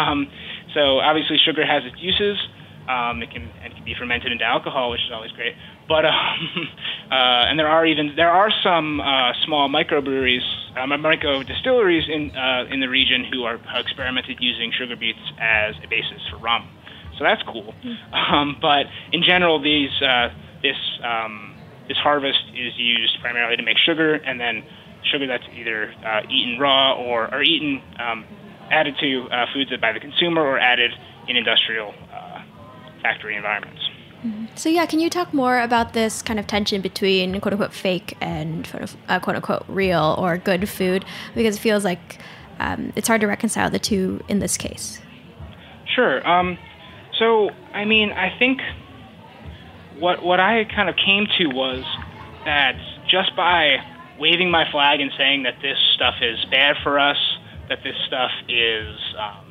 [0.78, 2.38] so obviously, sugar has its uses.
[2.88, 5.56] Um, it can it can be fermented into alcohol, which is always great.
[5.90, 6.14] But um,
[7.12, 10.46] uh, and there are even there are some uh, small microbreweries,
[10.78, 15.74] uh, micro distilleries in uh, in the region who are experimented using sugar beets as
[15.84, 16.70] a basis for rum.
[17.18, 17.74] So that's cool.
[17.84, 18.14] Mm.
[18.14, 20.30] Um, but in general, these uh,
[20.62, 21.56] this um,
[21.88, 24.64] this harvest is used primarily to make sugar, and then
[25.12, 28.26] sugar that's either uh, eaten raw or or eaten um,
[28.70, 30.92] added to uh, foods that by the consumer or added
[31.28, 31.94] in industrial
[33.02, 33.82] factory environments.
[34.26, 34.46] Mm-hmm.
[34.56, 38.18] So yeah, can you talk more about this kind of tension between quote unquote fake
[38.20, 38.68] and
[39.08, 41.06] uh, quote unquote real or good food?
[41.36, 42.20] Because it feels like
[42.60, 45.00] um, it's hard to reconcile the two in this case.
[45.96, 46.28] Sure.
[46.28, 46.58] Um,
[47.20, 48.62] so I mean, I think
[50.00, 51.84] what what I kind of came to was
[52.46, 52.76] that
[53.08, 53.78] just by
[54.20, 57.18] waving my flag and saying that this stuff is bad for us,
[57.70, 59.48] that this stuff is um,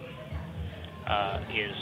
[1.07, 1.75] uh, is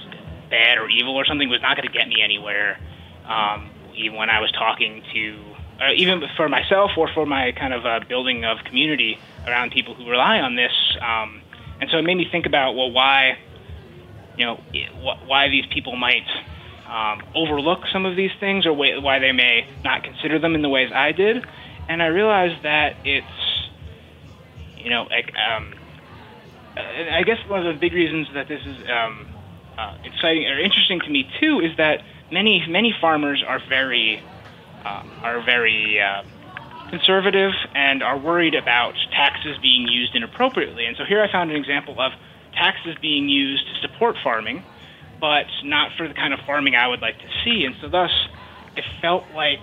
[0.50, 2.78] bad or evil or something was not going to get me anywhere.
[3.26, 5.44] Um, even when I was talking to,
[5.80, 9.94] uh, even for myself or for my kind of uh, building of community around people
[9.94, 10.72] who rely on this.
[11.00, 11.40] Um,
[11.80, 13.38] and so it made me think about well, why,
[14.36, 14.56] you know,
[15.26, 16.26] why these people might
[16.88, 20.68] um, overlook some of these things or why they may not consider them in the
[20.68, 21.44] ways I did.
[21.88, 23.26] And I realized that it's,
[24.76, 25.73] you know, like, um,
[26.76, 29.26] I guess one of the big reasons that this is um,
[29.78, 32.02] uh, exciting or interesting to me too is that
[32.32, 34.22] many many farmers are very
[34.84, 36.22] uh, are very uh,
[36.90, 40.86] conservative and are worried about taxes being used inappropriately.
[40.86, 42.12] And so here I found an example of
[42.52, 44.64] taxes being used to support farming,
[45.20, 47.64] but not for the kind of farming I would like to see.
[47.64, 48.10] And so thus,
[48.76, 49.62] it felt like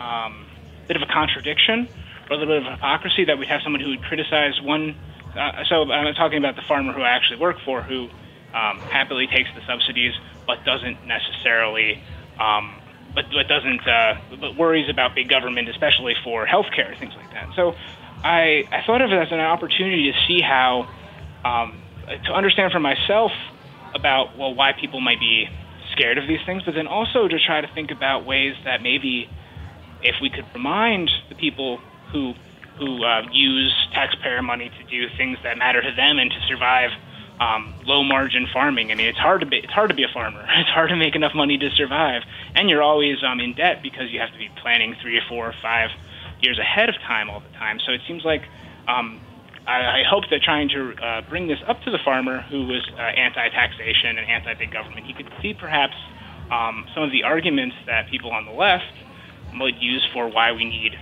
[0.00, 0.46] um,
[0.84, 1.88] a bit of a contradiction
[2.28, 4.96] or a little bit of hypocrisy that we'd have someone who would criticize one.
[5.36, 8.08] Uh, so I'm talking about the farmer who I actually work for, who
[8.54, 10.14] um, happily takes the subsidies,
[10.46, 12.00] but doesn't necessarily,
[12.38, 12.80] um,
[13.14, 17.48] but, but doesn't, uh, but worries about big government, especially for healthcare, things like that.
[17.56, 17.74] So
[18.22, 20.88] I, I thought of it as an opportunity to see how,
[21.44, 21.80] um,
[22.26, 23.32] to understand for myself
[23.94, 25.48] about, well, why people might be
[25.92, 29.28] scared of these things, but then also to try to think about ways that maybe
[30.02, 31.80] if we could remind the people
[32.12, 32.34] who
[32.78, 36.90] who uh, use taxpayer money to do things that matter to them and to survive
[37.40, 38.92] um, low margin farming.
[38.92, 40.46] I mean, it's hard to be it's hard to be a farmer.
[40.56, 42.22] It's hard to make enough money to survive,
[42.54, 45.48] and you're always um, in debt because you have to be planning three or four
[45.48, 45.90] or five
[46.40, 47.78] years ahead of time all the time.
[47.84, 48.42] So it seems like
[48.86, 49.20] um,
[49.66, 53.00] I, hope that trying to uh, bring this up to the farmer who was uh,
[53.00, 55.94] anti-taxation and anti-big government, he could see perhaps
[56.50, 58.92] um, some of the arguments that people on the left
[59.58, 60.98] would use for why we need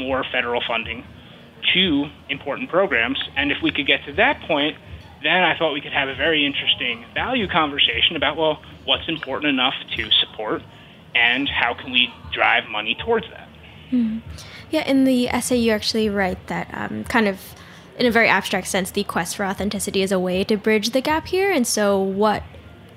[0.00, 1.04] more federal funding
[1.74, 3.22] to important programs.
[3.36, 4.76] And if we could get to that point,
[5.22, 9.50] then I thought we could have a very interesting value conversation about, well, what's important
[9.50, 10.62] enough to support
[11.14, 13.48] and how can we drive money towards that.
[13.90, 14.18] Mm-hmm.
[14.70, 17.40] Yeah, in the essay, you actually write that um, kind of
[18.00, 21.02] in a very abstract sense, the quest for authenticity is a way to bridge the
[21.02, 21.52] gap here.
[21.52, 22.42] And so, what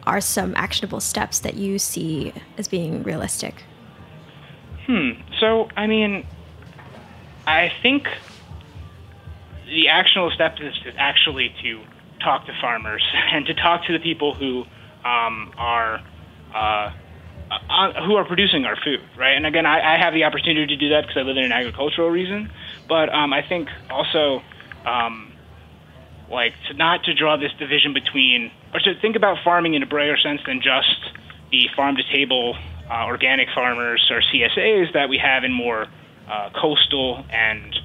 [0.08, 3.64] are some actionable steps that you see as being realistic?
[4.88, 5.12] Hmm.
[5.40, 6.26] So, I mean,
[7.46, 8.08] I think
[9.66, 11.84] the actionable step is, is actually to
[12.24, 14.64] talk to farmers and to talk to the people who
[15.04, 16.02] um, are
[16.54, 16.92] uh,
[17.70, 19.36] uh, who are producing our food, right?
[19.36, 21.52] And again, I, I have the opportunity to do that because I live in an
[21.52, 22.52] agricultural region.
[22.88, 24.42] But um, I think also,
[24.86, 25.34] um,
[26.32, 29.86] like, to not to draw this division between, or to think about farming in a
[29.86, 30.98] broader sense than just
[31.52, 32.56] the farm to table
[32.90, 35.88] uh, organic farmers or CSAs that we have in more
[36.28, 37.76] uh, coastal and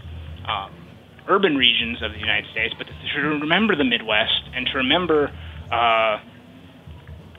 [0.46, 0.72] um,
[1.28, 5.30] urban regions of the United States, but to remember the Midwest and to remember
[5.70, 6.18] uh,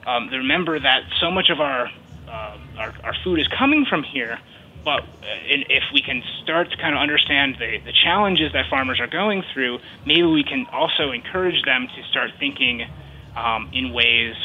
[0.05, 1.87] um, to remember that so much of our,
[2.27, 4.39] uh, our, our food is coming from here.
[4.83, 5.05] But uh,
[5.45, 9.43] if we can start to kind of understand the, the challenges that farmers are going
[9.53, 12.87] through, maybe we can also encourage them to start thinking
[13.35, 14.35] um, in ways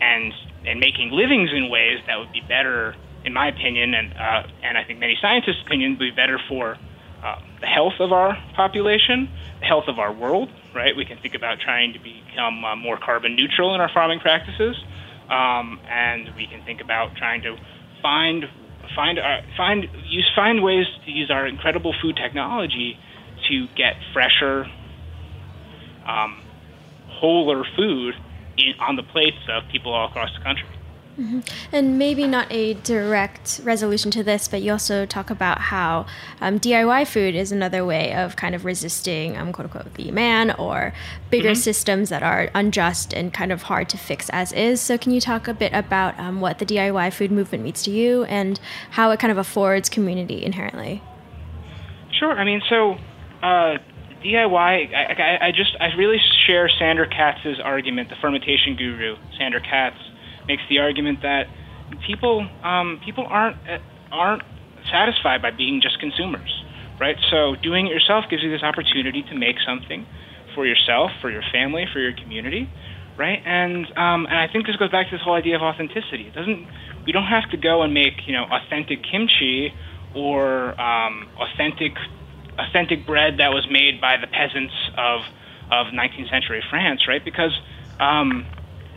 [0.00, 0.32] and
[0.64, 4.76] and making livings in ways that would be better, in my opinion, and uh, and
[4.76, 6.76] I think many scientists' opinion, be better for
[7.22, 9.28] uh, the health of our population,
[9.60, 10.50] the health of our world.
[10.74, 10.96] Right?
[10.96, 14.76] We can think about trying to become uh, more carbon neutral in our farming practices,
[15.28, 17.56] um, and we can think about trying to
[18.00, 18.44] find
[18.94, 22.98] find our, find use find ways to use our incredible food technology
[23.48, 24.66] to get fresher,
[26.06, 26.42] um,
[27.08, 28.14] wholer food
[28.56, 30.66] in, on the plates of people all across the country.
[31.18, 31.40] Mm-hmm.
[31.72, 36.06] And maybe not a direct resolution to this, but you also talk about how
[36.40, 40.52] um, DIY food is another way of kind of resisting, um, quote unquote, the man
[40.52, 40.94] or
[41.30, 41.60] bigger mm-hmm.
[41.60, 44.80] systems that are unjust and kind of hard to fix as is.
[44.80, 47.90] So, can you talk a bit about um, what the DIY food movement means to
[47.90, 48.58] you and
[48.92, 51.02] how it kind of affords community inherently?
[52.18, 52.32] Sure.
[52.32, 52.92] I mean, so
[53.42, 53.76] uh,
[54.24, 58.08] DIY, I, I, I, just I really share Sandor Katz's argument.
[58.08, 59.98] The fermentation guru, Sandor Katz,
[60.46, 61.46] makes the argument that
[62.06, 63.56] people um, people aren't
[64.10, 64.42] aren't
[64.90, 66.50] satisfied by being just consumers,
[67.00, 67.16] right?
[67.30, 70.06] So doing it yourself gives you this opportunity to make something
[70.54, 72.68] for yourself, for your family, for your community,
[73.16, 73.40] right?
[73.44, 76.28] And um, and I think this goes back to this whole idea of authenticity.
[76.28, 76.66] It doesn't
[77.06, 79.72] we don't have to go and make you know authentic kimchi
[80.14, 81.96] or um, authentic
[82.58, 85.22] authentic bread that was made by the peasants of
[85.70, 87.24] of 19th century France, right?
[87.24, 87.58] Because
[87.98, 88.46] um,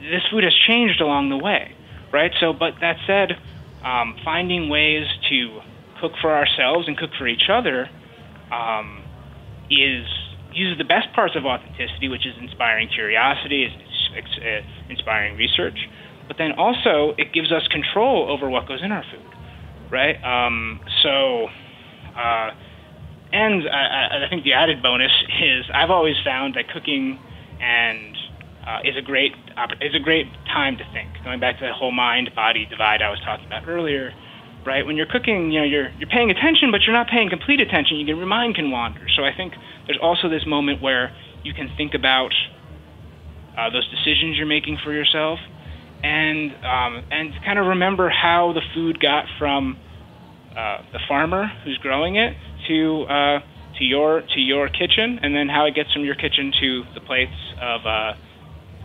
[0.01, 1.75] this food has changed along the way,
[2.11, 2.31] right?
[2.39, 3.37] So, but that said,
[3.83, 5.61] um, finding ways to
[5.99, 7.89] cook for ourselves and cook for each other
[8.51, 9.03] um,
[9.69, 10.05] is
[10.53, 13.71] uses the best parts of authenticity, which is inspiring curiosity, is
[14.15, 15.77] uh, inspiring research,
[16.27, 20.15] but then also it gives us control over what goes in our food, right?
[20.23, 21.47] Um, so.
[22.15, 22.51] Uh,
[23.33, 27.19] and I, I think the added bonus is I've always found that cooking
[27.59, 28.14] and
[28.65, 29.33] uh, is a great
[29.81, 31.09] is a great time to think.
[31.23, 34.11] Going back to that whole mind body divide I was talking about earlier,
[34.65, 34.85] right?
[34.85, 37.99] When you're cooking, you know you're you're paying attention, but you're not paying complete attention.
[37.99, 39.05] Your mind can wander.
[39.15, 39.53] So I think
[39.85, 42.33] there's also this moment where you can think about
[43.57, 45.39] uh, those decisions you're making for yourself,
[46.03, 49.77] and um, and kind of remember how the food got from
[50.57, 52.35] uh, the farmer who's growing it
[52.67, 53.39] to uh,
[53.77, 57.01] to your to your kitchen, and then how it gets from your kitchen to the
[57.01, 58.13] plates of uh,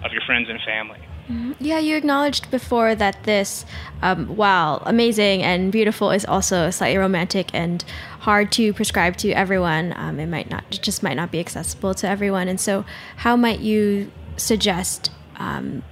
[0.05, 0.98] of your friends and family.
[1.30, 1.53] Mm-hmm.
[1.61, 3.64] Yeah, you acknowledged before that this,
[4.03, 7.84] um, while amazing and beautiful, is also slightly romantic and
[8.20, 9.94] hard to prescribe to everyone.
[9.96, 12.48] Um, it might not, it just might not be accessible to everyone.
[12.48, 12.84] And so,
[13.18, 15.84] how might you suggest um,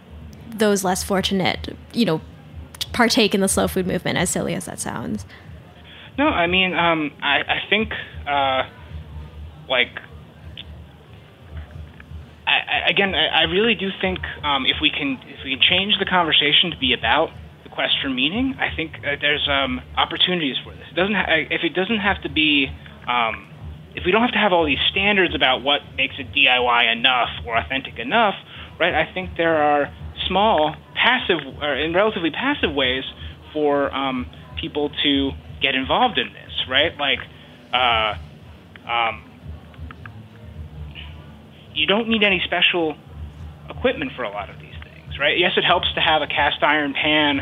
[0.49, 2.21] those less fortunate, you know,
[2.93, 4.19] partake in the slow food movement?
[4.19, 5.25] As silly as that sounds.
[6.19, 7.93] No, I mean, um, I, I think,
[8.27, 8.65] uh,
[9.69, 10.01] like
[12.49, 15.99] I, again, I, I really do think um, if we can if we can change
[15.99, 17.29] the conversation to be about
[17.63, 20.85] the quest for meaning, I think uh, there's um, opportunities for this.
[20.91, 22.67] It doesn't ha- if it doesn't have to be
[23.07, 23.47] um,
[23.95, 27.29] if we don't have to have all these standards about what makes a DIY enough
[27.47, 28.35] or authentic enough,
[28.81, 28.95] right?
[28.95, 29.93] I think there are
[30.27, 33.05] small, passive, or in relatively passive ways
[33.53, 34.27] for um,
[34.61, 35.31] people to
[35.61, 36.97] get involved in this, right?
[36.97, 37.21] Like.
[37.69, 38.17] Uh,
[38.89, 39.28] um,
[41.79, 42.97] you don't need any special
[43.71, 45.39] equipment for a lot of these things, right?
[45.39, 47.39] Yes, it helps to have a cast iron pan,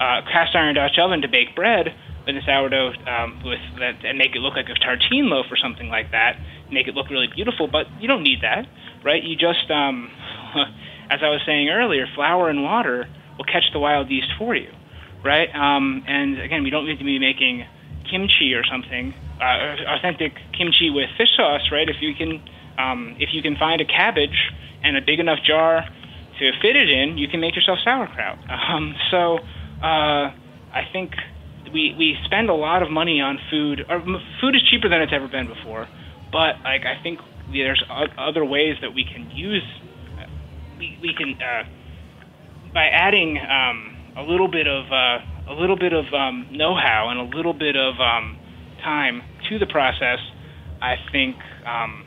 [0.00, 1.94] uh, cast iron Dutch oven to bake bread
[2.26, 5.56] in a sourdough um, with that and make it look like a tartine loaf or
[5.56, 6.34] something like that,
[6.70, 7.68] make it look really beautiful.
[7.70, 8.66] But you don't need that,
[9.04, 9.22] right?
[9.22, 10.10] You just, um,
[11.10, 13.06] as I was saying earlier, flour and water
[13.38, 14.72] will catch the wild yeast for you,
[15.24, 15.48] right?
[15.54, 17.64] Um, and again, we don't need to be making
[18.10, 21.88] kimchi or something, uh, authentic kimchi with fish sauce, right?
[21.88, 22.42] If you can
[22.78, 24.52] um, if you can find a cabbage
[24.82, 25.84] and a big enough jar
[26.38, 28.38] to fit it in, you can make yourself sauerkraut.
[28.48, 29.38] Um, so
[29.82, 30.32] uh,
[30.72, 31.12] I think
[31.72, 33.84] we we spend a lot of money on food.
[33.88, 34.02] Or
[34.40, 35.86] food is cheaper than it's ever been before,
[36.32, 37.20] but like I think
[37.52, 37.82] there's
[38.18, 39.62] other ways that we can use.
[40.78, 41.64] We we can uh,
[42.74, 47.20] by adding um, a little bit of uh, a little bit of um, know-how and
[47.20, 48.38] a little bit of um,
[48.82, 50.18] time to the process.
[50.82, 52.05] I think um,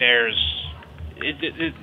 [0.00, 0.36] there's
[1.18, 1.74] it, it, it,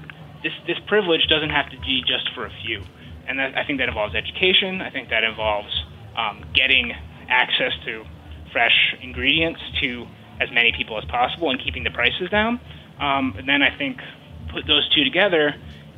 [0.43, 2.83] this this privilege doesn't have to be just for a few,
[3.27, 4.81] and that, I think that involves education.
[4.81, 5.71] I think that involves
[6.17, 6.91] um, getting
[7.29, 8.03] access to
[8.51, 10.05] fresh ingredients to
[10.41, 12.59] as many people as possible and keeping the prices down.
[12.99, 13.97] Um, and then I think
[14.51, 15.53] put those two together,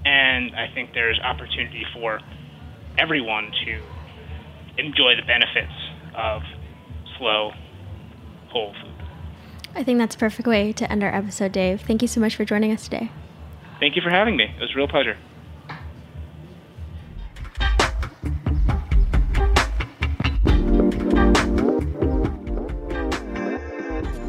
[0.06, 2.20] and I think there's opportunity for
[2.98, 3.82] everyone to
[4.78, 5.74] enjoy the benefits
[6.16, 6.42] of
[7.18, 7.52] slow,
[8.50, 8.89] whole food.
[9.76, 11.82] I think that's a perfect way to end our episode, Dave.
[11.82, 13.12] Thank you so much for joining us today.
[13.80, 14.46] Thank you for having me.
[14.46, 15.18] It was a real pleasure.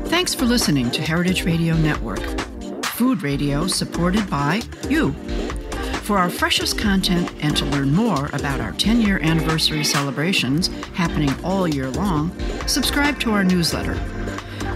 [0.09, 2.21] Thanks for listening to Heritage Radio Network,
[2.85, 5.13] food radio supported by you.
[6.03, 11.33] For our freshest content and to learn more about our 10 year anniversary celebrations happening
[11.43, 12.37] all year long,
[12.67, 13.95] subscribe to our newsletter